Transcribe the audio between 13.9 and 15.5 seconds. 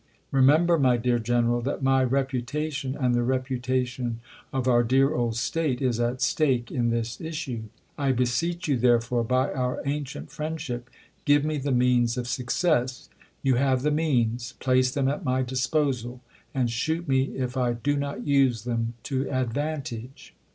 10, 1861. means; place them at my